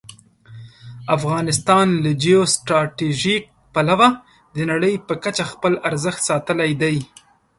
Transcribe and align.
افغانستان 1.15 1.87
له 2.03 2.11
جیو 2.21 2.41
سټراټژيک 2.53 3.43
پلوه 3.73 4.09
د 4.55 4.57
نړۍ 4.71 4.93
په 5.07 5.13
کچه 5.23 5.43
خپل 5.51 5.73
ارزښت 5.89 6.21
ساتلی 6.29 6.71
دی. 6.81 6.97